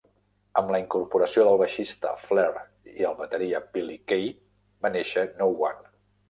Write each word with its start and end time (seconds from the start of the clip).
Amb 0.59 0.71
la 0.75 0.77
incorporació 0.83 1.43
del 1.47 1.59
baixista 1.61 2.13
Flare 2.29 2.63
i 3.03 3.05
el 3.11 3.19
bateria 3.21 3.61
Billy 3.77 3.99
K, 4.13 4.19
va 4.87 4.93
néixer 4.97 5.27
No 5.43 5.51
One. 5.69 5.89